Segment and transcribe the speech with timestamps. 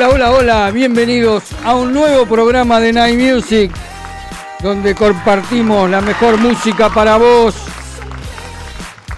[0.00, 3.70] Hola, hola, hola, bienvenidos a un nuevo programa de Night Music,
[4.62, 7.54] donde compartimos la mejor música para vos.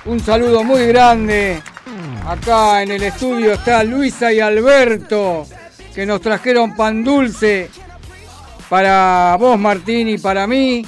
[0.05, 1.63] Un saludo muy grande.
[2.27, 5.47] Acá en el estudio está Luisa y Alberto,
[5.95, 7.71] que nos trajeron pan dulce
[8.69, 10.85] para vos, Martín, y para mí.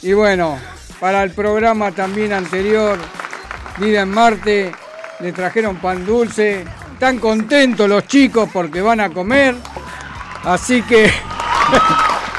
[0.00, 0.58] Y bueno,
[0.98, 2.98] para el programa también anterior,
[3.76, 4.72] Vida en Marte,
[5.20, 6.64] le trajeron pan dulce.
[7.04, 9.54] Están contentos los chicos porque van a comer.
[10.42, 11.12] Así que,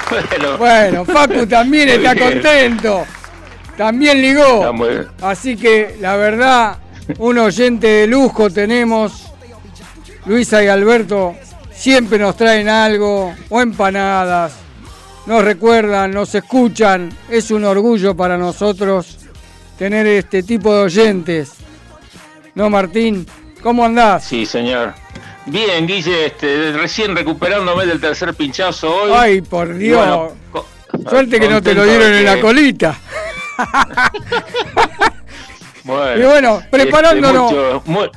[0.10, 2.32] Bueno, bueno, Facu también está bien.
[2.32, 3.06] contento.
[3.78, 4.74] También ligó.
[5.22, 6.80] Así que, la verdad,
[7.20, 9.28] un oyente de lujo tenemos.
[10.26, 11.36] Luisa y Alberto
[11.72, 14.54] siempre nos traen algo o empanadas.
[15.28, 17.16] Nos recuerdan, nos escuchan.
[17.30, 19.20] Es un orgullo para nosotros
[19.78, 21.52] tener este tipo de oyentes.
[22.56, 23.28] ¿No, Martín?
[23.66, 24.24] ¿Cómo andás?
[24.24, 24.94] Sí, señor.
[25.48, 29.12] Bien, Guille, este, recién recuperándome del tercer pinchazo hoy.
[29.16, 29.98] Ay, por Dios.
[30.52, 30.66] bueno,
[31.10, 32.96] Suerte que no te lo dieron en la colita.
[35.84, 37.52] Bueno, Y bueno, preparándonos.
[37.52, 38.12] este, mucho-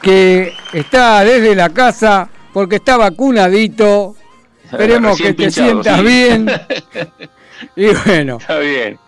[0.00, 4.14] que está desde la casa porque está vacunadito.
[4.70, 6.04] Esperemos que te pinchado, sientas sí.
[6.04, 6.50] bien.
[7.76, 8.98] Y bueno, Está bien.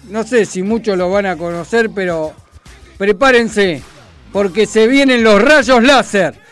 [0.10, 2.32] no sé si muchos lo van a conocer, pero
[2.98, 3.84] prepárense,
[4.32, 6.47] porque se vienen los rayos láser.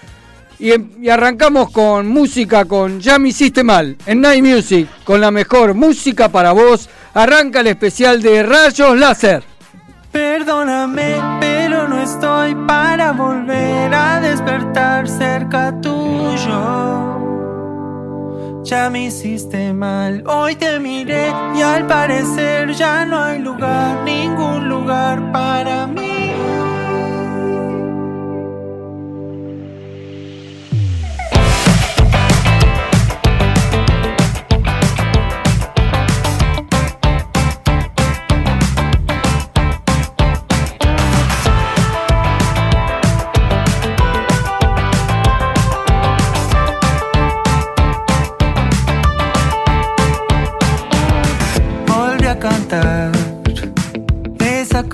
[0.58, 5.20] Y, em- y arrancamos con música con Ya me hiciste mal en Night Music, con
[5.20, 6.90] la mejor música para vos.
[7.14, 9.44] Arranca el especial de Rayos Láser.
[10.12, 17.04] Perdóname, pero no estoy para volver a despertar cerca tuyo.
[18.64, 24.70] Ya me hiciste mal, hoy te miré y al parecer ya no hay lugar, ningún
[24.70, 26.32] lugar para mí.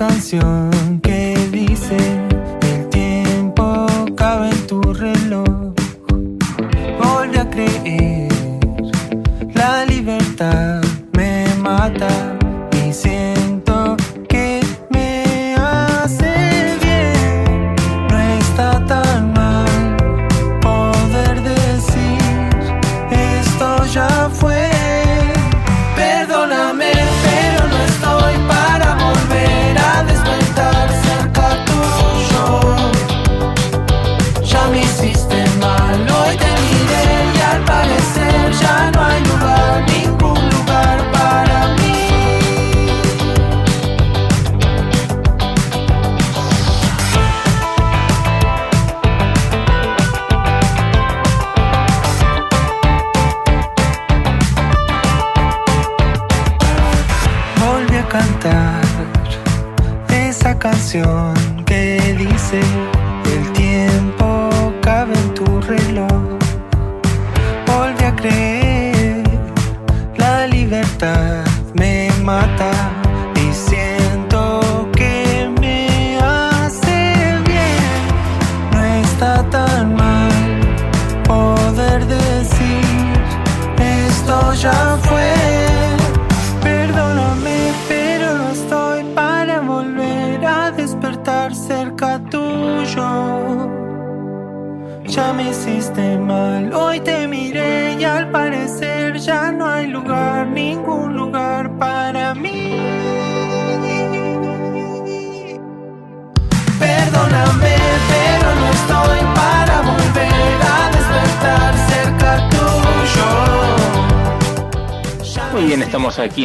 [0.01, 0.99] Canción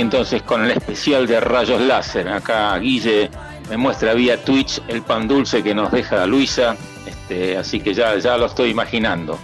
[0.06, 2.28] entonces con el especial de rayos láser.
[2.28, 3.28] Acá Guille
[3.68, 8.16] me muestra vía Twitch el pan dulce que nos deja Luisa, este, así que ya,
[8.16, 9.36] ya lo estoy imaginando.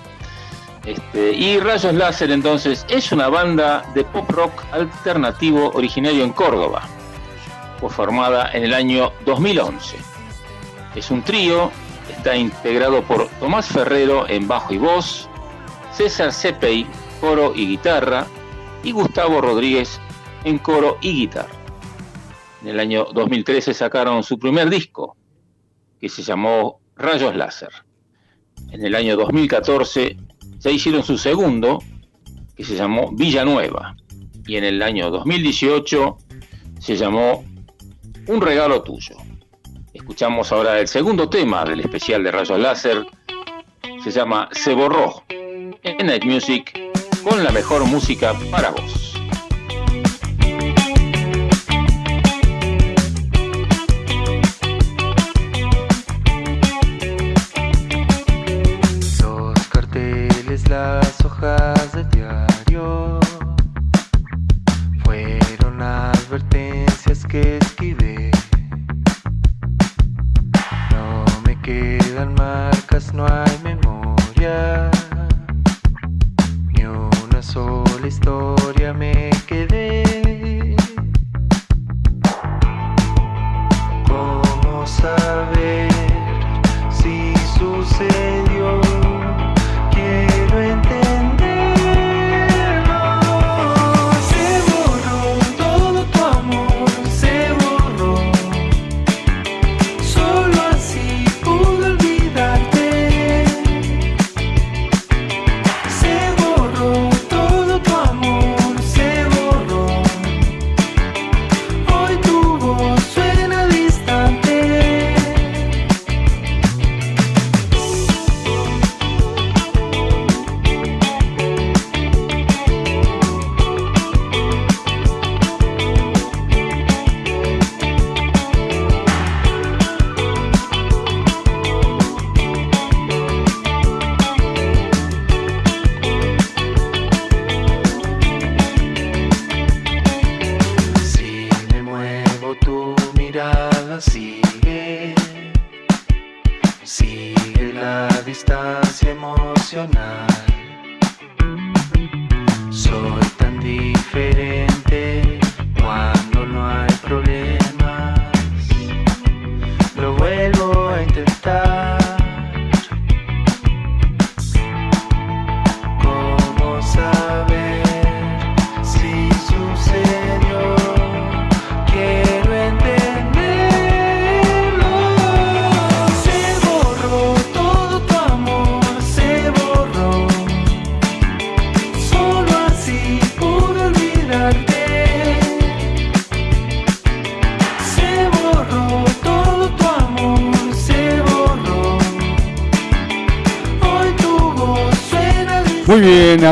[0.85, 6.83] Este, y Rayos Láser entonces es una banda de pop rock alternativo originario en Córdoba.
[7.81, 9.97] Fue formada en el año 2011.
[10.95, 11.73] Es un trío,
[12.09, 15.29] está integrado por Tomás Ferrero en bajo y voz,
[15.93, 16.87] César Cepey,
[17.21, 18.27] coro y guitarra,
[18.85, 20.01] y Gustavo Rodríguez
[20.45, 21.53] en coro y guitarra.
[22.63, 25.17] En el año 2013 sacaron su primer disco,
[26.01, 27.71] que se llamó Rayos Láser.
[28.71, 30.17] En el año 2014
[30.59, 31.83] ya hicieron su segundo,
[32.57, 33.97] que se llamó Villanueva.
[34.47, 36.19] Y en el año 2018
[36.79, 37.45] se llamó
[38.27, 39.17] Un regalo tuyo.
[39.93, 43.07] Escuchamos ahora el segundo tema del especial de Rayos Láser.
[44.03, 46.81] Se llama Se borró en Night Music
[47.23, 49.02] con la mejor música para vos.
[60.73, 61.82] Las hojas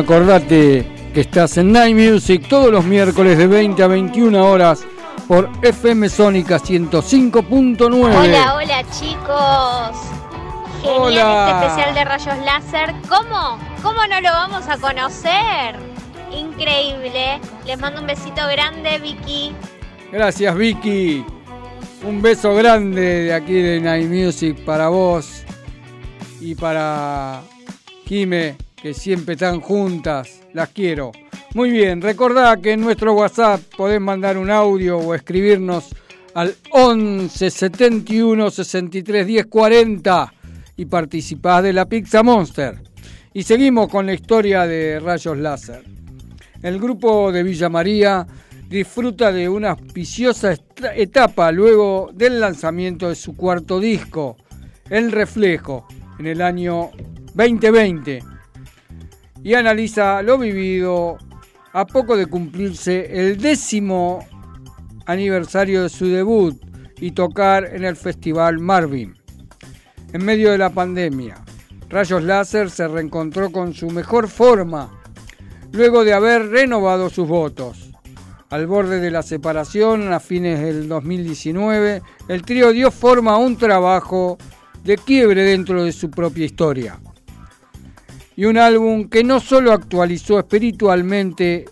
[0.01, 4.85] acordate que estás en Night Music todos los miércoles de 20 a 21 horas
[5.29, 7.93] por FM Sónica 105.9.
[7.93, 9.97] Hola, hola chicos.
[10.81, 11.51] Genial Hola.
[11.51, 12.95] este especial de rayos láser.
[13.09, 13.59] ¿Cómo?
[13.83, 15.77] ¿Cómo no lo vamos a conocer?
[16.33, 17.39] Increíble.
[17.67, 19.53] Les mando un besito grande, Vicky.
[20.11, 21.25] Gracias Vicky.
[22.05, 25.43] Un beso grande de aquí de Night Music para vos
[26.41, 27.43] y para
[28.07, 30.41] Jime, que siempre están juntas.
[30.53, 31.13] Las quiero.
[31.55, 35.89] Muy bien, recordá que en nuestro WhatsApp podés mandar un audio o escribirnos
[36.35, 40.33] al 11 71 63 10 40
[40.77, 42.81] y participás de la Pizza Monster.
[43.33, 45.85] Y seguimos con la historia de Rayos Láser.
[46.63, 48.27] El grupo de Villa María
[48.69, 50.55] disfruta de una auspiciosa
[50.95, 54.37] etapa luego del lanzamiento de su cuarto disco,
[54.89, 56.91] El Reflejo, en el año
[57.35, 58.23] 2020,
[59.43, 61.19] y analiza lo vivido
[61.73, 64.27] a poco de cumplirse el décimo
[65.07, 66.61] aniversario de su debut
[67.01, 69.15] y tocar en el Festival Marvin.
[70.13, 71.37] En medio de la pandemia,
[71.89, 74.91] Rayos Láser se reencontró con su mejor forma
[75.73, 77.91] luego de haber renovado sus votos.
[78.51, 83.57] Al borde de la separación, a fines del 2019, el trío dio forma a un
[83.57, 84.37] trabajo
[84.83, 86.99] de quiebre dentro de su propia historia.
[88.41, 91.67] Y un álbum que no solo actualizó espiritualmente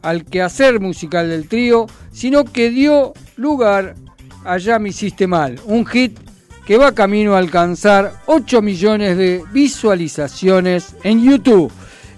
[0.00, 3.94] al quehacer musical del trío, sino que dio lugar
[4.42, 6.18] a Ya me hiciste mal, un hit
[6.66, 11.70] que va camino a alcanzar 8 millones de visualizaciones en YouTube.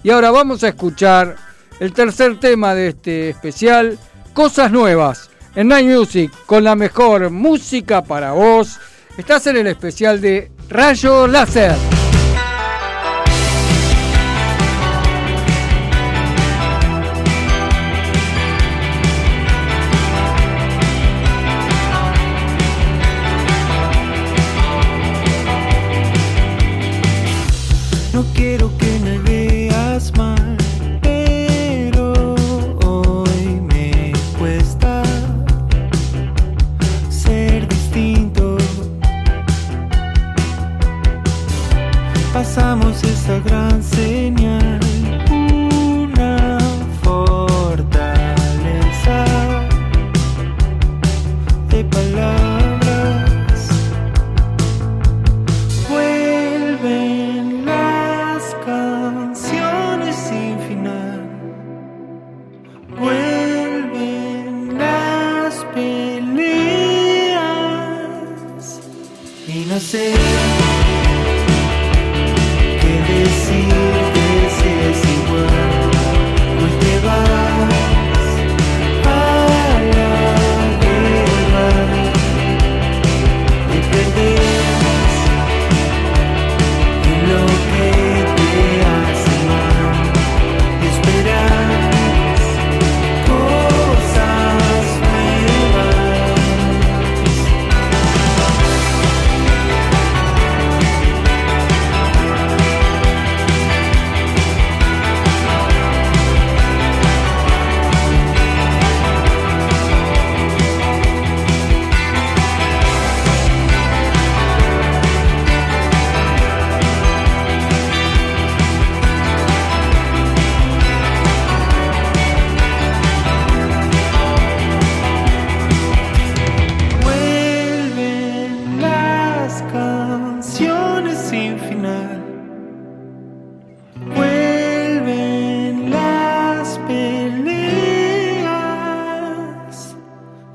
[0.03, 1.35] Y ahora vamos a escuchar
[1.81, 3.99] el tercer tema de este especial,
[4.31, 8.79] Cosas Nuevas, en Night Music, con la mejor música para vos.
[9.17, 12.00] Estás en el especial de Rayo Láser.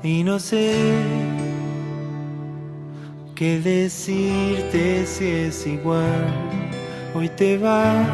[0.07, 0.73] Y no sé
[3.35, 6.25] qué decirte si es igual.
[7.13, 8.07] Hoy te vas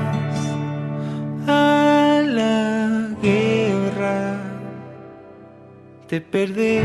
[1.47, 4.39] a la guerra.
[6.07, 6.83] Te perdés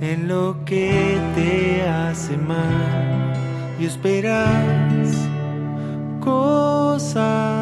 [0.00, 3.34] en lo que te hace mal
[3.78, 5.28] y esperas
[6.18, 7.57] cosas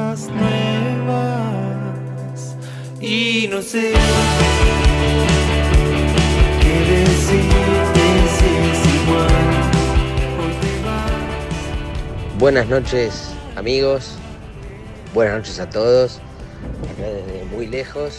[12.38, 14.16] Buenas noches amigos,
[15.14, 16.20] buenas noches a todos,
[16.98, 18.18] desde muy lejos,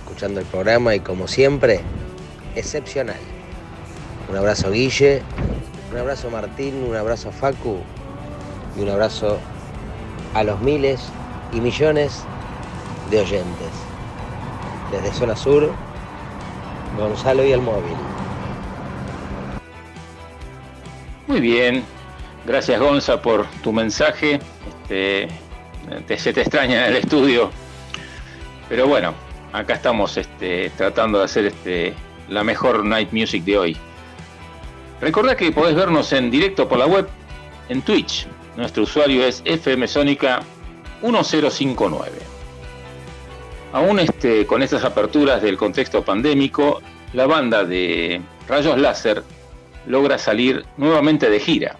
[0.00, 1.80] escuchando el programa y como siempre,
[2.56, 3.16] excepcional.
[4.28, 5.22] Un abrazo Guille,
[5.90, 7.78] un abrazo Martín, un abrazo Facu.
[8.76, 9.38] Y un abrazo
[10.34, 11.00] a los miles
[11.54, 12.22] y millones
[13.10, 13.85] de oyentes.
[14.92, 15.72] Desde Zona Sur,
[16.98, 17.94] Gonzalo y el móvil.
[21.26, 21.84] Muy bien,
[22.46, 24.38] gracias Gonza por tu mensaje.
[24.82, 25.28] Este,
[26.06, 27.50] te- se te extraña en el estudio,
[28.68, 29.12] pero bueno,
[29.52, 31.94] acá estamos este, tratando de hacer este,
[32.28, 33.76] la mejor night music de hoy.
[35.00, 37.08] Recordá que podés vernos en directo por la web
[37.68, 38.26] en Twitch.
[38.56, 40.40] Nuestro usuario es fmsonica
[41.02, 42.35] 1059.
[43.76, 46.80] Aún este, con estas aperturas del contexto pandémico,
[47.12, 49.22] la banda de Rayos Láser
[49.86, 51.76] logra salir nuevamente de gira.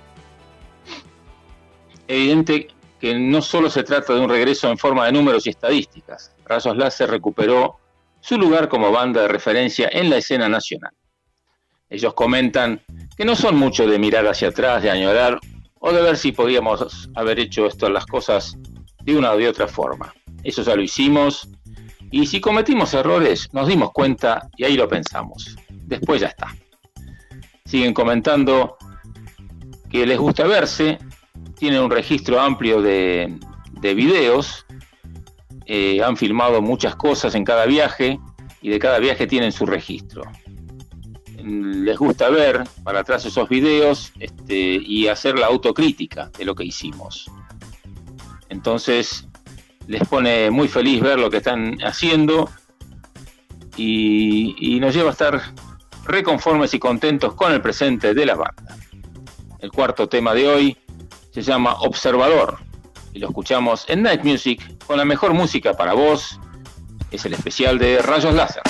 [2.07, 2.69] Evidente
[3.01, 6.35] que no solo se trata de un regreso en forma de números y estadísticas.
[6.45, 7.79] Rayos Láser recuperó
[8.21, 10.93] su lugar como banda de referencia en la escena nacional.
[11.89, 12.83] Ellos comentan
[13.17, 15.41] que no son mucho de mirar hacia atrás, de añorar
[15.79, 18.55] o de ver si podíamos haber hecho esto las cosas
[19.03, 20.13] de una o de otra forma.
[20.45, 21.49] Eso ya lo hicimos
[22.11, 25.57] y si cometimos errores nos dimos cuenta y ahí lo pensamos.
[25.71, 26.55] Después ya está.
[27.65, 28.77] Siguen comentando
[29.91, 30.99] que les gusta verse,
[31.57, 33.39] tienen un registro amplio de,
[33.73, 34.67] de videos,
[35.67, 38.21] eh, han filmado muchas cosas en cada viaje
[38.63, 40.23] y de cada viaje tienen su registro.
[41.43, 46.65] Les gusta ver para atrás esos videos este, y hacer la autocrítica de lo que
[46.65, 47.31] hicimos.
[48.49, 49.29] Entonces
[49.87, 52.51] les pone muy feliz ver lo que están haciendo
[53.77, 55.43] y, nos lleva a estar
[56.05, 58.77] reconformes y contentos con el presente de la banda.
[59.59, 60.77] El cuarto tema de hoy
[61.33, 62.59] se llama Observador
[63.13, 66.39] y lo escuchamos en Night Music con la mejor música para vos.
[67.11, 68.63] Es el especial de Rayos Láser.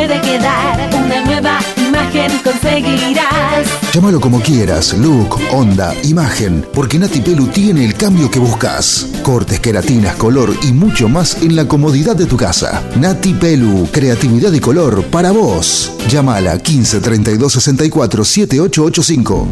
[0.00, 3.66] Puede quedar una nueva imagen conseguirás.
[3.92, 9.08] Llámalo como quieras, look, onda, imagen, porque Nati Pelu tiene el cambio que buscas.
[9.22, 12.82] Cortes, queratinas, color y mucho más en la comodidad de tu casa.
[12.96, 15.92] Nati Pelu, creatividad y color para vos.
[16.08, 19.48] Llámala 15 32 64 7885.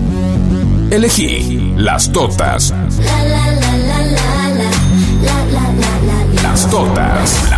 [0.90, 2.72] Elegí las totas.
[6.42, 7.50] Las totas.
[7.50, 7.57] Las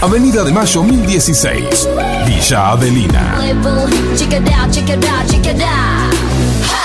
[0.00, 1.88] Avenida de Mayo 1016.
[2.24, 3.36] Villa Adelina.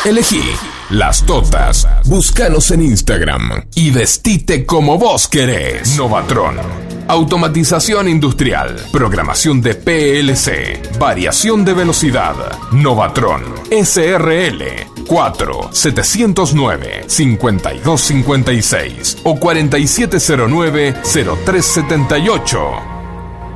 [0.04, 0.42] Elegí
[0.90, 1.88] las totas.
[2.06, 5.96] Búscanos en Instagram y vestite como vos querés.
[5.96, 6.56] Novatron.
[7.08, 8.84] Automatización industrial.
[8.92, 10.98] Programación de PLC.
[10.98, 12.34] Variación de velocidad.
[12.72, 13.44] Novatron.
[13.70, 14.64] SRL
[15.06, 22.93] 4 709 5256 o 4709 0378.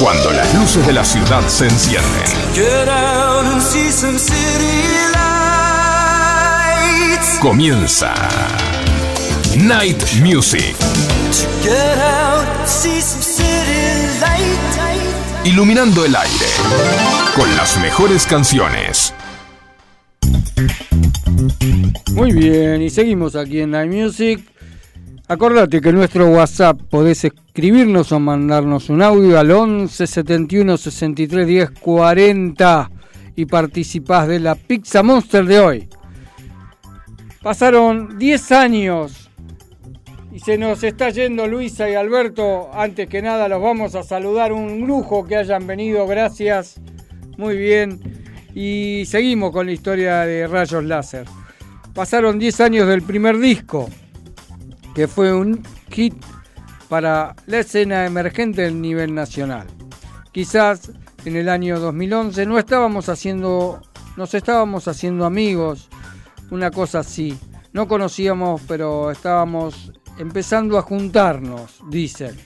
[0.00, 2.22] Cuando las luces de la ciudad se encienden,
[7.40, 8.12] comienza
[9.56, 10.76] Night Music,
[15.44, 16.46] iluminando el aire
[17.34, 19.14] con las mejores canciones.
[22.12, 24.46] Muy bien, y seguimos aquí en Night Music.
[25.28, 27.24] Acordate que nuestro WhatsApp podés
[27.56, 32.90] escribirnos o mandarnos un audio al 11 71 63 10 40
[33.34, 35.88] y participás de la Pizza Monster de hoy.
[37.42, 39.30] Pasaron 10 años
[40.30, 42.68] y se nos está yendo Luisa y Alberto.
[42.74, 44.52] Antes que nada los vamos a saludar.
[44.52, 46.78] Un lujo que hayan venido, gracias.
[47.38, 48.02] Muy bien.
[48.54, 51.24] Y seguimos con la historia de Rayos Láser.
[51.94, 53.88] Pasaron 10 años del primer disco,
[54.94, 56.12] que fue un hit
[56.88, 59.66] para la escena emergente del nivel nacional.
[60.32, 60.90] Quizás
[61.24, 63.82] en el año 2011 no estábamos haciendo,
[64.16, 65.88] nos estábamos haciendo amigos,
[66.50, 67.38] una cosa así.
[67.72, 72.36] No conocíamos, pero estábamos empezando a juntarnos, dicen.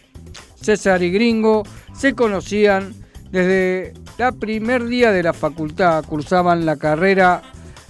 [0.61, 1.63] César y Gringo
[1.95, 2.95] se conocían
[3.31, 7.43] desde el primer día de la facultad, cursaban la carrera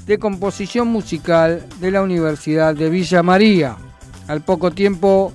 [0.07, 3.77] de composición musical de la Universidad de Villa María.
[4.29, 5.33] Al poco tiempo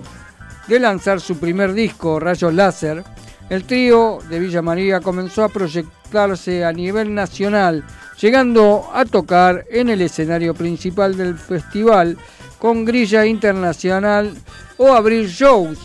[0.67, 3.03] de lanzar su primer disco, Rayos Láser,
[3.49, 7.83] el trío de Villa María comenzó a proyectarse a nivel nacional,
[8.19, 12.17] llegando a tocar en el escenario principal del festival
[12.57, 14.35] con grilla internacional
[14.77, 15.77] o abrir shows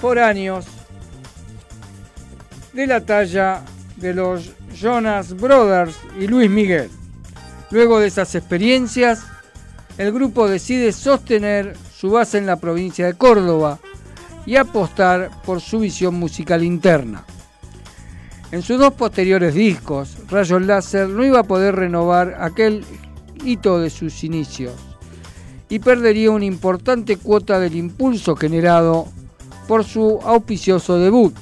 [0.00, 0.66] foráneos
[2.72, 3.62] de la talla
[3.96, 6.90] de los Jonas Brothers y Luis Miguel.
[7.70, 9.24] Luego de esas experiencias,
[9.98, 13.80] el grupo decide sostener su base en la provincia de Córdoba
[14.46, 17.24] y apostar por su visión musical interna.
[18.52, 22.84] En sus dos posteriores discos, Rayos Láser no iba a poder renovar aquel
[23.44, 24.74] hito de sus inicios
[25.68, 29.08] y perdería una importante cuota del impulso generado
[29.66, 31.34] por su auspicioso debut.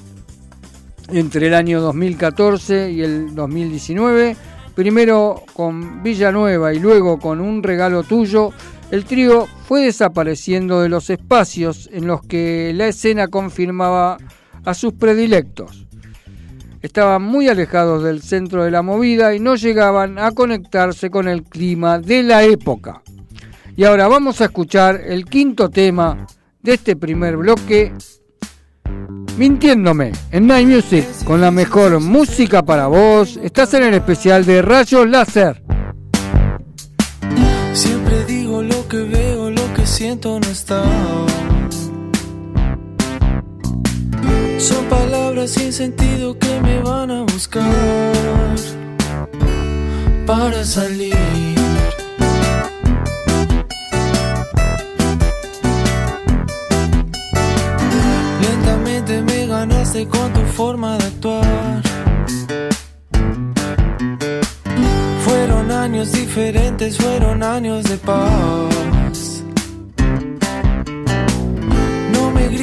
[1.13, 4.37] Entre el año 2014 y el 2019,
[4.75, 8.53] primero con Villanueva y luego con Un regalo tuyo,
[8.91, 14.19] el trío fue desapareciendo de los espacios en los que la escena confirmaba
[14.65, 15.87] a sus predilectos.
[16.83, 21.43] Estaban muy alejados del centro de la movida y no llegaban a conectarse con el
[21.43, 23.03] clima de la época.
[23.77, 26.27] Y ahora vamos a escuchar el quinto tema
[26.63, 27.93] de este primer bloque,
[29.37, 33.39] Mintiéndome, en Night Music, con la mejor música para vos.
[33.43, 35.63] Estás en el especial de Rayos Láser.
[38.97, 40.83] Que veo, lo que siento no está.
[44.59, 48.55] Son palabras sin sentido que me van a buscar
[50.27, 51.15] para salir.
[58.47, 61.86] Lentamente me ganaste con tu forma de actuar.
[65.87, 68.87] Años diferentes, fueron años de paz.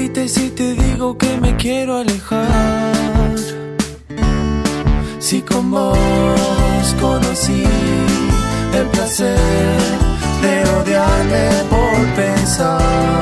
[0.04, 3.38] mientes si te digo que me quiero alejar.
[5.20, 7.64] Si con vos conocí
[8.80, 9.38] el placer
[10.44, 13.22] de odiarme por pensar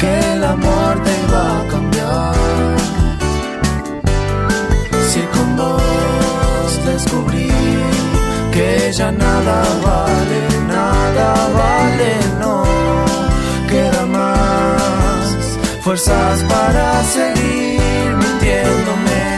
[0.00, 1.15] que el amor te
[9.12, 12.64] nada vale, nada vale, no
[13.68, 19.35] queda más fuerzas para seguir mintiéndome.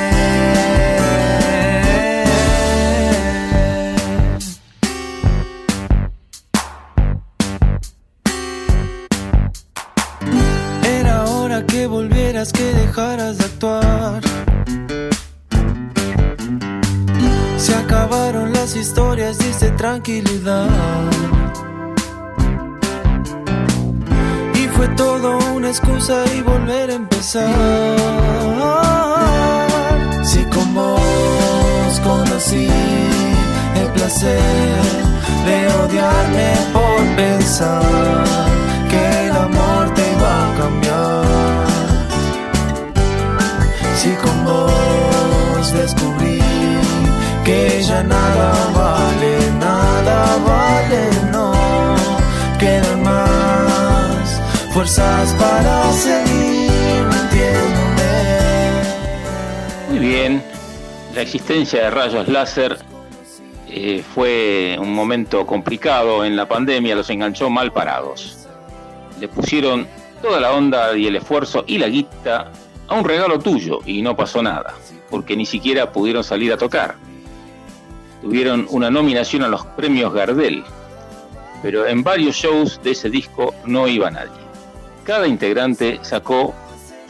[20.11, 20.23] Y
[24.75, 27.45] fue todo una excusa y volver a empezar.
[30.25, 32.69] Si con vos conocí
[33.77, 34.81] el placer
[35.45, 38.25] de odiarme por pensar
[38.89, 41.67] que el amor te iba a cambiar.
[43.95, 46.41] Si con vos descubrí
[47.45, 48.98] que ya nada vale,
[54.79, 56.71] fuerzas para seguir.
[59.89, 60.41] Muy bien,
[61.17, 62.79] la existencia de rayos láser
[63.67, 68.47] eh, fue un momento complicado en la pandemia, los enganchó mal parados.
[69.19, 69.89] Le pusieron
[70.23, 72.53] toda la onda y el esfuerzo y la guita
[72.87, 74.75] a un regalo tuyo y no pasó nada,
[75.11, 76.95] porque ni siquiera pudieron salir a tocar.
[78.23, 80.63] Tuvieron una nominación a los premios Gardel,
[81.65, 84.48] pero en varios shows de ese disco no iba nadie.
[85.09, 86.55] Cada integrante sacó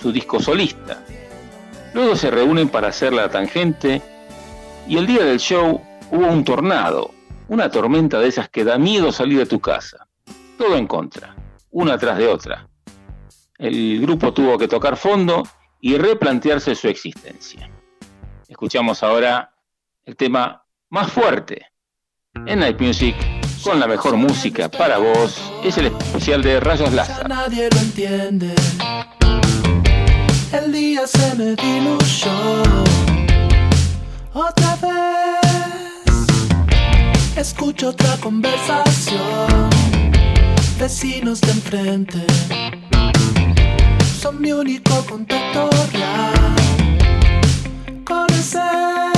[0.01, 1.05] su disco solista.
[1.95, 4.01] Luego se reúnen para hacer la tangente
[4.87, 5.83] y el día del show
[6.13, 7.11] hubo un tornado,
[7.49, 10.07] una tormenta de esas que da miedo salir de tu casa.
[10.57, 11.35] Todo en contra,
[11.73, 12.69] una tras de otra.
[13.59, 15.43] El grupo tuvo que tocar fondo
[15.81, 17.69] y replantearse su existencia.
[18.47, 19.57] Escuchamos ahora
[20.05, 21.67] el tema más fuerte
[22.47, 23.38] en Night Music
[23.69, 25.37] con la mejor música para vos.
[25.63, 27.29] Es el especial de Rayos Láser.
[27.29, 28.55] Nadie lo entiende.
[30.51, 32.63] El día se me diluyó.
[34.33, 36.17] Otra vez
[37.37, 39.69] escucho otra conversación.
[40.81, 42.25] Vecinos de enfrente
[44.19, 46.49] son mi único contacto real.
[48.09, 49.18] Más,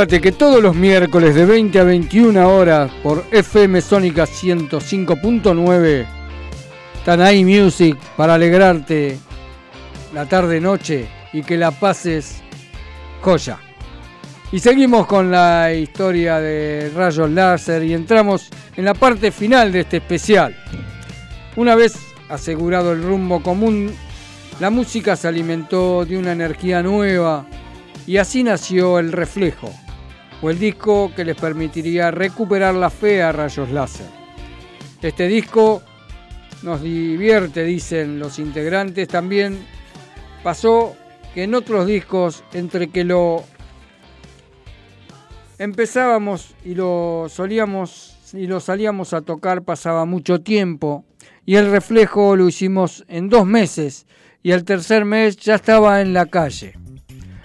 [0.00, 6.06] acordate que todos los miércoles de 20 a 21 horas por FM Sónica 105.9
[6.96, 9.18] están Music para alegrarte
[10.14, 12.40] la tarde noche y que la pases
[13.20, 13.58] joya.
[14.50, 19.80] Y seguimos con la historia de rayos láser y entramos en la parte final de
[19.80, 20.56] este especial.
[21.56, 21.92] Una vez
[22.30, 23.92] asegurado el rumbo común,
[24.60, 27.44] la música se alimentó de una energía nueva
[28.06, 29.70] y así nació el reflejo,
[30.42, 34.06] o el disco que les permitiría recuperar la fe a rayos láser.
[35.02, 35.82] Este disco
[36.62, 39.58] nos divierte, dicen los integrantes, también
[40.42, 40.94] pasó
[41.34, 43.44] que en otros discos, entre que lo
[45.58, 51.04] empezábamos y lo solíamos y lo salíamos a tocar pasaba mucho tiempo
[51.44, 54.06] y el reflejo lo hicimos en dos meses
[54.42, 56.74] y el tercer mes ya estaba en la calle.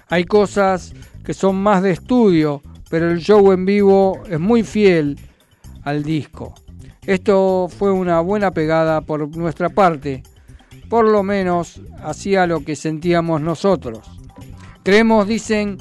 [0.08, 0.94] Hay cosas
[1.26, 5.18] que son más de estudio, pero el show en vivo es muy fiel
[5.84, 6.54] al disco.
[7.06, 10.24] Esto fue una buena pegada por nuestra parte,
[10.90, 14.00] por lo menos hacía lo que sentíamos nosotros.
[14.84, 15.78] Creemos, dicen,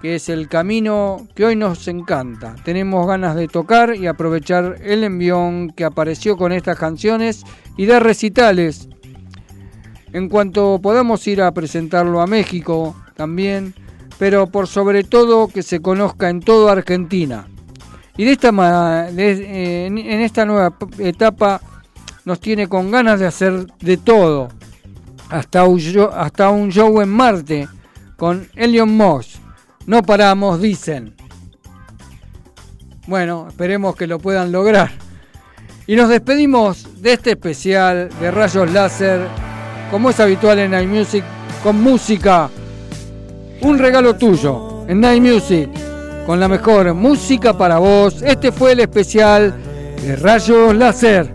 [0.00, 2.56] que es el camino que hoy nos encanta.
[2.64, 7.44] Tenemos ganas de tocar y aprovechar el envión que apareció con estas canciones
[7.76, 8.88] y dar recitales.
[10.12, 13.74] En cuanto podamos ir a presentarlo a México también,
[14.20, 17.48] pero por sobre todo que se conozca en toda Argentina.
[18.16, 21.60] Y de esta en esta nueva etapa
[22.24, 24.48] nos tiene con ganas de hacer de todo,
[25.28, 25.80] hasta un,
[26.14, 27.68] hasta un show en Marte
[28.16, 29.40] con Elion Moss
[29.90, 31.14] no paramos, dicen.
[33.08, 34.90] Bueno, esperemos que lo puedan lograr.
[35.86, 39.26] Y nos despedimos de este especial de rayos láser,
[39.90, 41.24] como es habitual en Night Music,
[41.64, 42.50] con música.
[43.62, 45.68] Un regalo tuyo en Night Music,
[46.24, 48.22] con la mejor música para vos.
[48.22, 49.54] Este fue el especial
[50.02, 51.34] de rayos láser.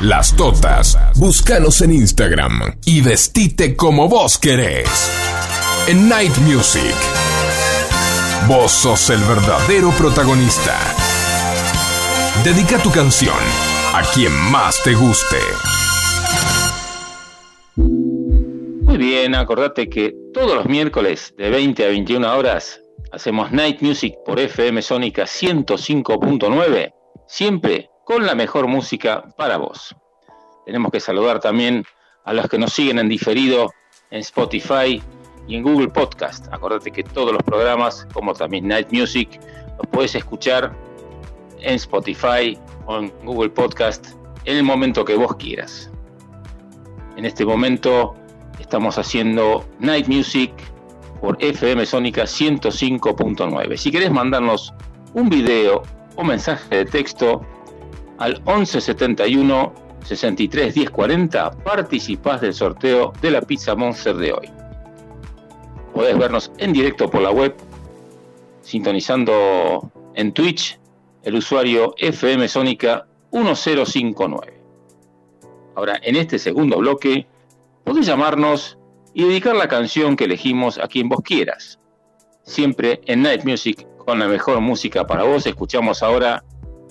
[0.00, 0.98] las totas.
[1.16, 5.10] Búscanos en Instagram y vestite como vos querés.
[5.88, 6.94] En Night Music.
[8.46, 10.78] Vos sos el verdadero protagonista.
[12.44, 13.36] Dedica tu canción
[13.94, 15.38] a quien más te guste.
[17.76, 22.80] Muy bien, acordate que todos los miércoles de 20 a 21 horas
[23.12, 26.92] hacemos Night Music por FM Sónica 105.9,
[27.26, 29.96] siempre con la mejor música para vos.
[30.64, 31.84] Tenemos que saludar también
[32.24, 33.72] a los que nos siguen en diferido
[34.12, 35.02] en Spotify
[35.48, 36.46] y en Google Podcast.
[36.52, 39.40] Acordate que todos los programas, como también Night Music,
[39.76, 40.72] los puedes escuchar
[41.58, 44.06] en Spotify o en Google Podcast
[44.44, 45.90] en el momento que vos quieras.
[47.16, 48.14] En este momento
[48.60, 50.52] estamos haciendo Night Music
[51.20, 53.76] por FM Sónica 105.9.
[53.76, 54.72] Si querés mandarnos
[55.12, 55.82] un video
[56.14, 57.44] o mensaje de texto
[58.18, 59.72] al 1171
[60.04, 64.50] 63 10 40, participás del sorteo de la pizza Monster de hoy.
[65.92, 67.54] Podés vernos en directo por la web,
[68.62, 70.78] sintonizando en Twitch
[71.22, 74.60] el usuario FM Sónica 1059.
[75.74, 77.26] Ahora, en este segundo bloque,
[77.84, 78.78] podés llamarnos
[79.12, 81.80] y dedicar la canción que elegimos a quien vos quieras.
[82.44, 86.44] Siempre en Night Music, con la mejor música para vos, escuchamos ahora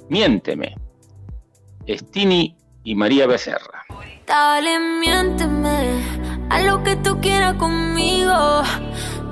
[0.09, 0.75] Miénteme.
[1.87, 3.85] Stini y María Becerra.
[4.27, 6.03] Dale, miénteme
[6.49, 8.63] a lo que tú quieras conmigo.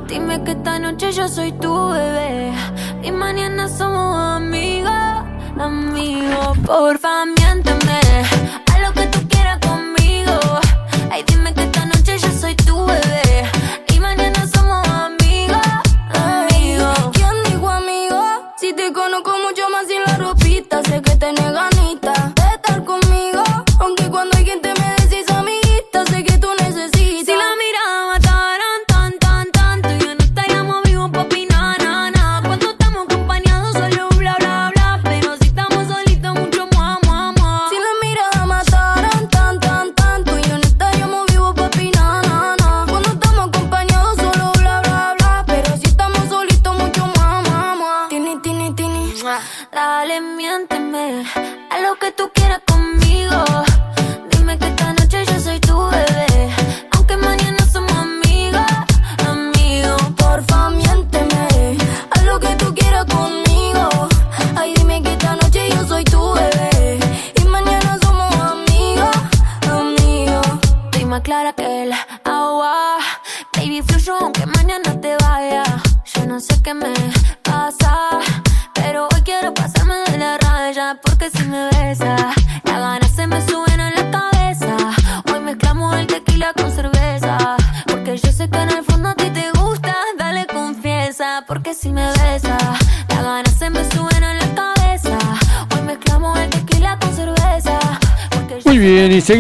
[0.08, 2.52] Dime que esta noche yo soy tu bebé
[3.04, 4.92] y mañana somos amigos,
[5.58, 6.58] amigos.
[6.66, 7.43] Porfa, miénteme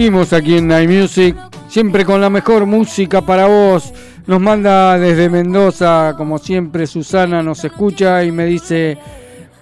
[0.03, 1.33] seguimos aquí en Night Music,
[1.69, 3.93] siempre con la mejor música para vos.
[4.27, 8.97] Nos manda desde Mendoza, como siempre, Susana nos escucha y me dice,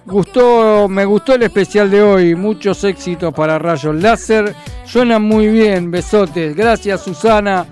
[0.04, 4.52] gustó, me gustó el especial de hoy, muchos éxitos para Rayos Láser,
[4.84, 7.64] suena muy bien, besotes, gracias Susana.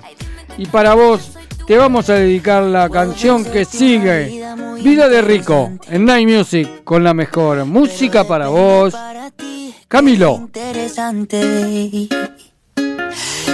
[0.56, 4.44] Y para vos, te vamos a dedicar la canción que sigue,
[4.80, 8.94] Vida de Rico en Night Music con la mejor música para vos.
[9.88, 10.36] Camilo.
[10.36, 12.08] Interesante.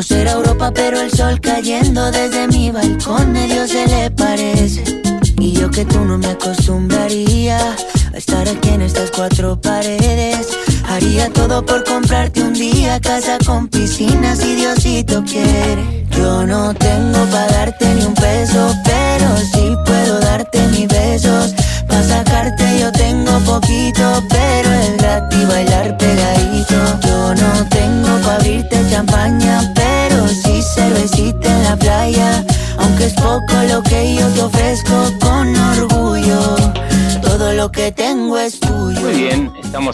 [0.00, 4.82] No será Europa, pero el sol cayendo desde mi balcón medio se le parece.
[5.38, 10.56] Y yo que tú no me acostumbraría a estar aquí en estas cuatro paredes.
[10.88, 16.06] Haría todo por comprarte un día casa con piscina si Diosito quiere.
[16.16, 17.19] Yo no tengo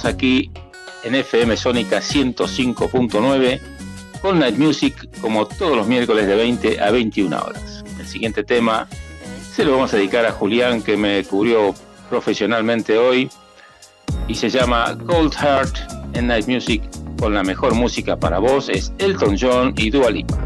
[0.05, 0.51] aquí
[1.05, 3.61] en FM Sónica 105.9
[4.20, 7.84] con Night Music como todos los miércoles de 20 a 21 horas.
[7.99, 8.88] El siguiente tema
[9.55, 11.74] se lo vamos a dedicar a Julián que me cubrió
[12.11, 13.30] profesionalmente hoy
[14.28, 15.76] y se llama Cold Heart
[16.14, 16.82] en Night Music
[17.18, 20.38] con la mejor música para vos es Elton John y Dua Lipa.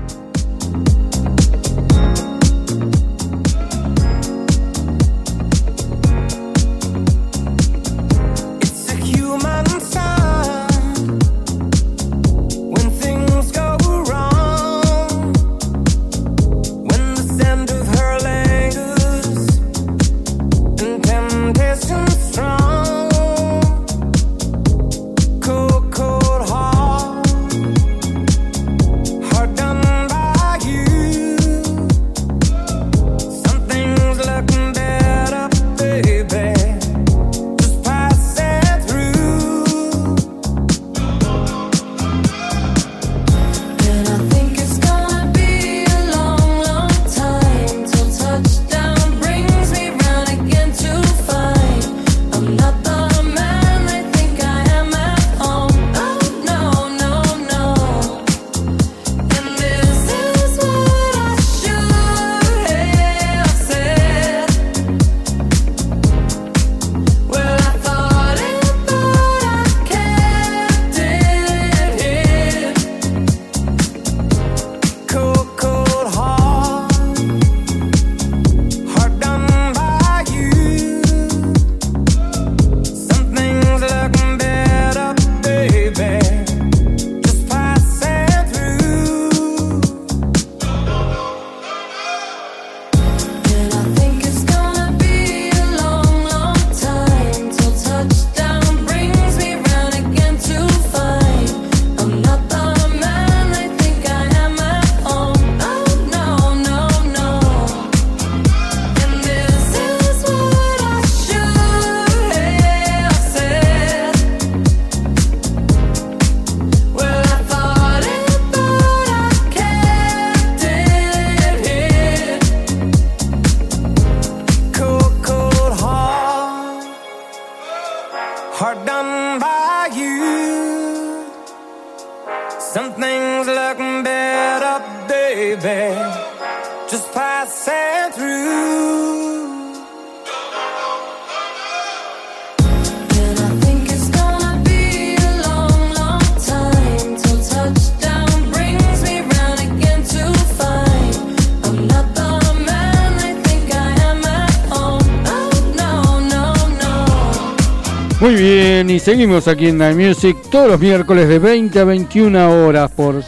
[159.11, 163.24] Seguimos aquí en Night Music todos los miércoles de 20 a 21 horas por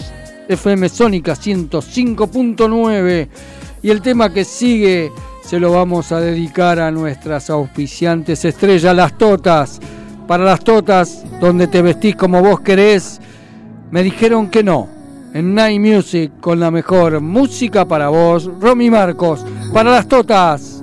[0.49, 3.29] FM Sónica 105.9.
[3.83, 5.11] Y el tema que sigue
[5.43, 9.81] se lo vamos a dedicar a nuestras auspiciantes estrellas, las Totas.
[10.29, 13.21] Para las Totas, donde te vestís como vos querés,
[13.91, 14.89] me dijeron que no.
[15.35, 20.81] En Night Music, con la mejor música para vos, Romy Marcos, para las Totas.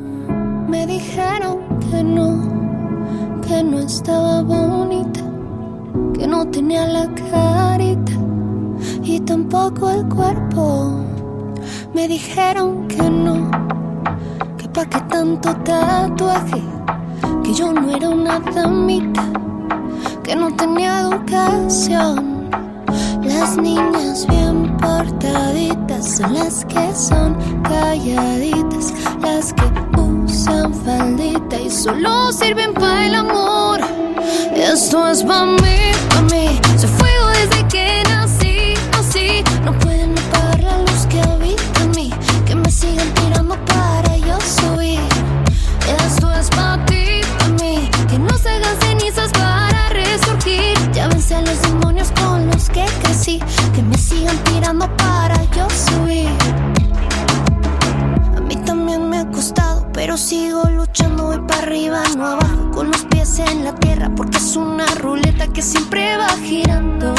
[0.68, 2.29] Me dijeron que no
[3.50, 5.22] que no estaba bonita,
[6.14, 8.12] que no tenía la carita
[9.04, 11.04] y tampoco el cuerpo.
[11.95, 13.50] Me dijeron que no,
[14.56, 16.62] que pa' qué tanto tatuaje,
[17.43, 19.26] que yo no era una damita,
[20.22, 22.39] que no tenía educación.
[23.30, 29.66] Las niñas bien portaditas son las que son calladitas, las que
[30.02, 33.82] usan faldita y solo sirven para el amor.
[34.56, 36.60] Esto es para mí, para mí.
[36.76, 39.44] Se fuego desde que nací, así.
[39.64, 39.99] No pueden
[53.00, 53.39] que crecí,
[53.74, 56.30] que me sigan tirando para yo subir.
[58.38, 62.91] A mí también me ha costado, pero sigo luchando, voy para arriba, no abajo, con
[62.91, 67.14] los pies en la tierra, porque es una ruleta que siempre va girando.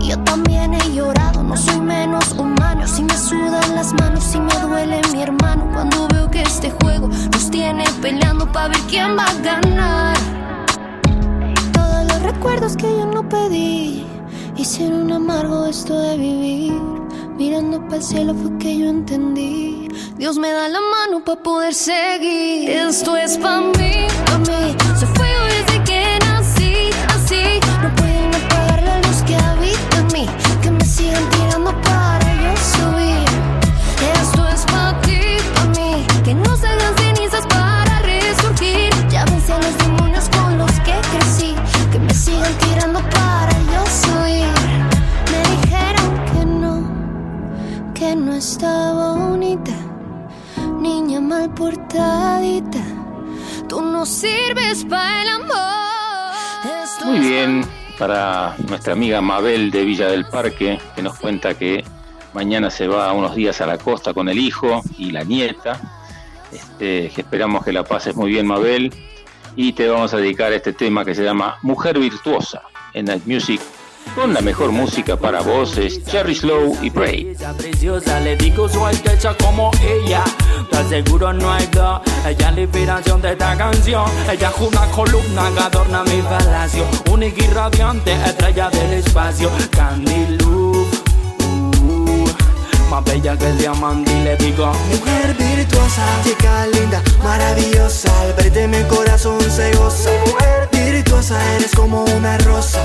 [0.00, 4.54] Yo también he llorado, no soy menos humano, si me sudan las manos, si me
[4.60, 9.24] duele mi hermano, cuando veo que este juego nos tiene peleando para ver quién va
[9.24, 10.16] a ganar.
[11.72, 14.17] Todos los recuerdos que yo no pedí
[14.58, 16.72] hicieron amargo esto de vivir.
[17.36, 19.88] Mirando para el cielo fue que yo entendí.
[20.16, 22.68] Dios me da la mano para poder seguir.
[22.68, 25.17] Esto es para mí, para mí.
[57.98, 61.84] Para nuestra amiga Mabel de Villa del Parque, que nos cuenta que
[62.32, 65.80] mañana se va unos días a la costa con el hijo y la nieta.
[66.52, 68.94] Este, esperamos que la pases muy bien, Mabel.
[69.56, 72.62] Y te vamos a dedicar este tema que se llama Mujer Virtuosa
[72.94, 73.60] en Night Music.
[74.14, 77.36] Con la mejor música para voces, Cherry Slow y Bray.
[77.56, 80.24] Preciosa, le digo suelta hecha como ella.
[80.70, 82.00] Te aseguro no hay dos.
[82.26, 84.04] Ella es la inspiración de esta canción.
[84.30, 86.84] Ella es una columna que adorna mi palacio.
[87.10, 89.50] Única y radiante, estrella del espacio.
[89.70, 91.02] Candy Love,
[91.44, 92.28] uh,
[92.90, 94.10] más bella que el diamante.
[94.12, 100.10] Y le digo, Mujer virtuosa, chica linda, maravillosa, al verte mi corazón se goza.
[100.26, 102.80] Mujer virtuosa, eres como una rosa,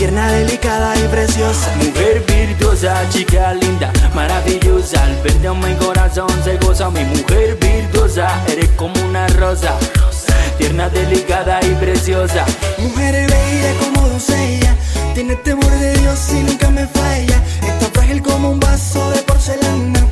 [0.00, 1.76] tierna, delicada y preciosa.
[1.76, 5.04] Mujer virtuosa, chica linda, maravillosa.
[5.04, 6.88] Al verte en mi corazón se goza.
[6.90, 9.76] Mi mujer virtuosa, eres como una rosa.
[10.56, 12.46] Tierna, delicada y preciosa.
[12.78, 14.74] Mujer bella como doncella,
[15.12, 17.42] tiene temor de Dios y nunca me falla.
[17.68, 20.09] Está frágil como un vaso de porcelana.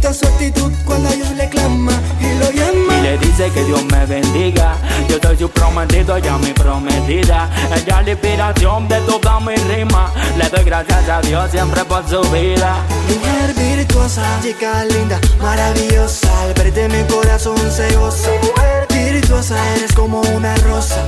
[0.00, 1.90] Gusta su actitud cuando Dios le clama
[2.20, 2.98] y lo llama.
[2.98, 4.76] Y le dice que Dios me bendiga.
[5.08, 7.50] Yo soy su prometido, ella mi prometida.
[7.74, 10.12] Ella es la inspiración de toda mi rima.
[10.36, 12.76] Le doy gracias a Dios siempre por su vida.
[13.08, 18.30] Mujer virtuosa, chica linda, maravillosa, al verte mi corazón se goza.
[18.40, 21.04] Mujer virtuosa, eres como una rosa,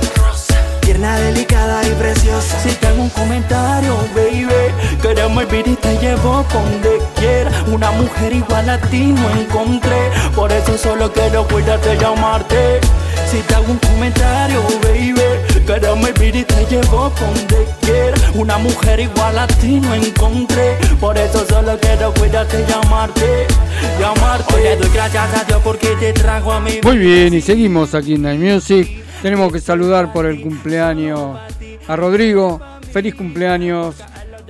[0.81, 2.59] tierna, delicada y preciosa.
[2.59, 4.47] Si tengo un comentario, baby,
[5.01, 7.51] que eres mi vida y te llevo donde quiera.
[7.67, 12.79] Una mujer igual a ti no encontré, por eso solo quiero cuidarte y llamarte.
[13.29, 15.13] Si te hago un comentario, baby,
[15.65, 18.17] que eres mi vida y te llevo donde quiera.
[18.33, 23.47] Una mujer igual a ti no encontré, por eso solo quiero cuidarte y llamarte.
[23.99, 24.53] Llamarte.
[24.53, 27.93] Hoy le doy gracias a Dios porque te trajo a mi Muy bien, y seguimos
[27.93, 29.01] aquí en Night Music.
[29.21, 31.39] Tenemos que saludar por el cumpleaños
[31.87, 32.59] a Rodrigo.
[32.91, 33.95] Feliz cumpleaños.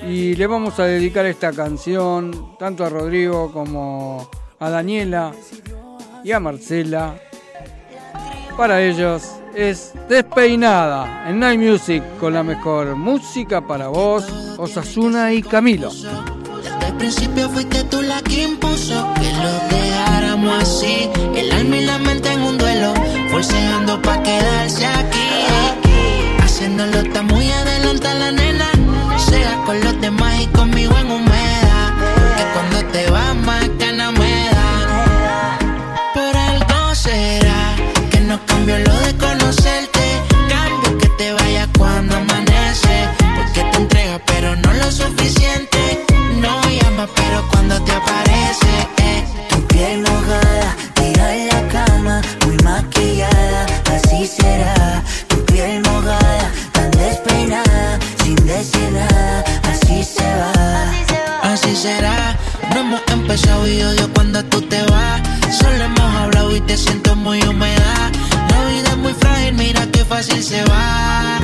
[0.07, 5.33] Y le vamos a dedicar esta canción tanto a Rodrigo como a Daniela
[6.23, 7.15] y a Marcela.
[8.55, 9.23] Para ellos
[9.55, 14.25] es Despeinada en Night Music con la mejor música para vos,
[14.57, 15.91] Osasuna y Camilo.
[16.81, 21.09] Desde el principio fuiste tú la que impuso que lo dejáramos así.
[21.35, 22.93] El alma y la mente en un duelo,
[23.29, 25.29] forceando pa' quedarse aquí.
[26.43, 28.67] haciéndolo está muy adelante la nena.
[29.17, 31.30] Sea con los demás y conmigo en humedad.
[47.71, 48.67] Cuando te aparece.
[48.97, 49.23] eh.
[49.49, 53.65] Tu piel mojada, tira en la cama, muy maquillada,
[53.95, 55.01] así será.
[55.27, 61.53] Tu piel mojada, tan despeinada, sin decir nada, así se va.
[61.53, 62.37] Así será,
[62.73, 65.21] no hemos empezado y odio cuando tú te vas.
[65.51, 68.11] Solo hemos hablado y te siento muy humedad.
[68.49, 71.37] La vida es muy frágil, mira qué fácil se va.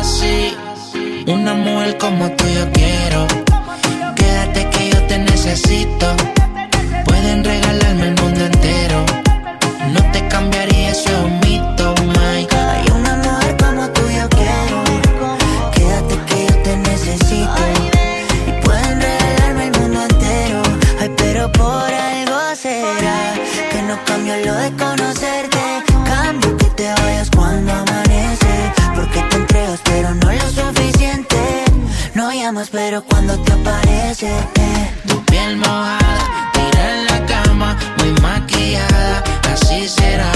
[0.00, 0.56] Así,
[1.26, 3.26] una mujer como tú yo quiero.
[5.16, 6.14] Te necesito.
[7.06, 9.02] Pueden regalarme el mundo entero.
[9.94, 12.54] No te cambiaría, eso es un mito, Mike.
[12.54, 14.78] Hay una mujer como tú yo quiero.
[15.72, 17.60] Quédate que yo te necesito.
[18.46, 20.62] Y pueden regalarme el mundo entero.
[21.00, 23.32] Ay, pero por algo será
[23.70, 25.62] que no cambio lo de conocerte.
[26.04, 28.54] Cambio que te vayas cuando amanece.
[28.94, 31.64] Porque te entregas, pero no lo suficiente.
[32.12, 34.26] No llamas, pero cuando te aparece.
[34.26, 35.05] eh.
[35.46, 36.00] Piel mojada,
[36.54, 39.22] tira en la cama, muy maquillada,
[39.52, 40.32] así será.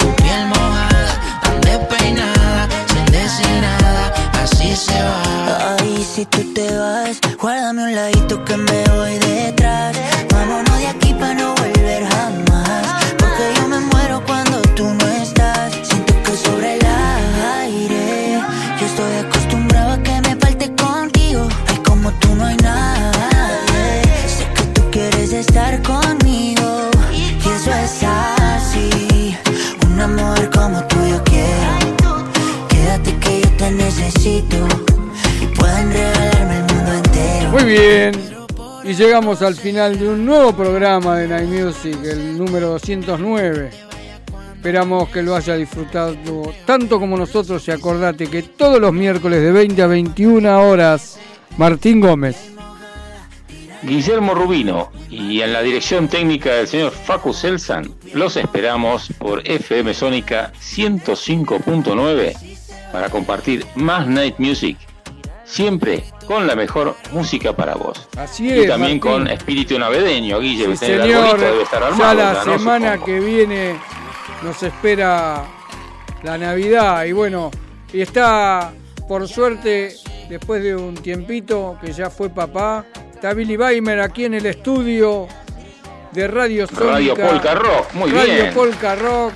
[0.00, 5.76] Tu piel mojada, tan despeinada, sin decir nada, así se va.
[5.78, 9.96] Ay, si tú te vas, guárdame un ladito que me voy detrás.
[10.32, 13.04] Vámonos de aquí para no volver jamás.
[13.16, 15.70] Porque yo me muero cuando tú no estás.
[15.84, 16.86] Siento que sobre el
[17.60, 18.42] aire.
[18.80, 21.46] Yo estoy acostumbrado a que me falte contigo.
[21.68, 22.97] Ay, como tú no hay nadie.
[25.58, 26.90] Estar conmigo.
[27.12, 29.36] Y eso es así.
[29.86, 32.24] Un amor como tú yo quiero.
[32.68, 34.56] Quédate que yo te necesito.
[35.42, 37.50] Y pueden regalarme el mundo entero.
[37.50, 38.38] Muy bien.
[38.84, 43.70] Y llegamos al final de un nuevo programa de Night Music, el número 209.
[44.54, 46.16] Esperamos que lo haya disfrutado
[46.64, 51.18] tanto como nosotros y acordate que todos los miércoles de 20 a 21 horas,
[51.56, 52.57] Martín Gómez.
[53.82, 59.94] Guillermo Rubino y en la dirección técnica del señor Facu Selsan, los esperamos por FM
[59.94, 62.34] Sónica 105.9
[62.92, 64.76] para compartir más Night Music,
[65.44, 68.08] siempre con la mejor música para vos.
[68.16, 69.00] Así y es, también Martín.
[69.00, 72.58] con espíritu navideño, Guille, Sí, el señor, debe estar ya armado, la ¿no?
[72.58, 73.06] semana Supongo.
[73.06, 73.76] que viene
[74.42, 75.44] nos espera
[76.22, 77.50] la Navidad y bueno,
[77.92, 78.72] y está
[79.08, 79.94] por suerte
[80.28, 82.84] después de un tiempito que ya fue papá,
[83.18, 85.26] está Billy Weimer aquí en el estudio
[86.12, 86.84] de Radio Sónica.
[86.92, 88.54] Radio Polka Rock, muy Radio bien.
[88.54, 89.32] Polka Rock,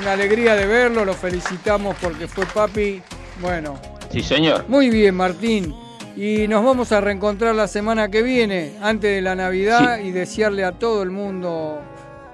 [0.00, 3.00] una alegría de verlo, lo felicitamos porque fue papi.
[3.40, 3.78] Bueno,
[4.10, 4.64] Sí, señor.
[4.66, 5.72] muy bien Martín.
[6.16, 10.64] Y nos vamos a reencontrar la semana que viene, antes de la Navidad, y desearle
[10.64, 11.80] a todo el mundo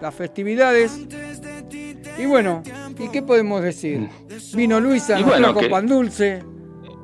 [0.01, 0.99] las festividades.
[2.19, 2.63] Y bueno,
[2.99, 4.09] ¿y qué podemos decir?
[4.55, 6.43] Vino Luisa, Y bueno, que- pan dulce.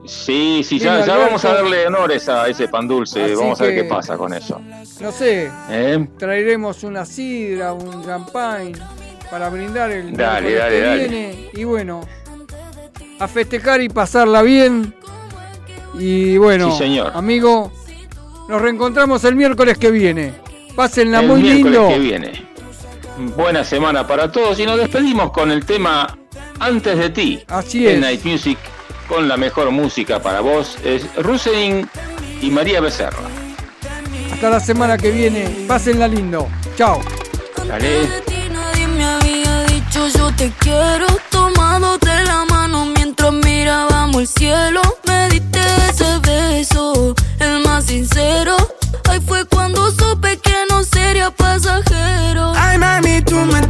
[0.07, 3.75] Sí, sí, ya, vamos a darle honores a ese pan dulce, Así vamos a ver
[3.75, 4.61] que- qué pasa con eso.
[5.01, 6.07] No sé, ¿Eh?
[6.19, 8.73] traeremos una sidra, un champagne
[9.31, 11.09] para brindar el Dale, que dale.
[11.09, 11.51] viene.
[11.55, 12.03] Y bueno,
[13.19, 14.95] a festejar y pasarla bien.
[15.99, 17.13] Y bueno, Sí, señor.
[17.15, 17.73] amigo,
[18.49, 20.35] nos reencontramos el miércoles que viene.
[20.77, 21.89] Pásenla el muy miércoles lindo.
[21.89, 22.47] que viene.
[23.37, 26.19] Buena semana para todos y nos despedimos con el tema
[26.61, 27.43] Antes de ti.
[27.49, 28.01] Así en es.
[28.01, 28.59] Night Music
[29.09, 31.89] con la mejor música para vos es Rusein
[32.41, 33.23] y María Becerra.
[34.33, 35.65] Hasta la semana que viene.
[35.69, 36.49] Pásenla lindo.
[36.77, 37.01] Chao.
[37.67, 38.09] Dale.
[38.51, 45.29] Nadie me había dicho yo te quiero Tomándote la mano mientras mirábamos el cielo Me
[45.29, 48.57] diste ese beso, el más sincero
[49.09, 53.64] Ahí fue cuando supe que no sería pasajero Ay, mami, tú me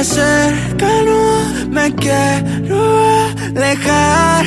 [0.00, 4.46] te acercas, no me quiero alejar.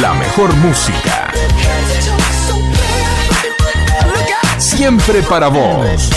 [0.00, 1.32] La mejor música.
[4.58, 6.10] Siempre para vos.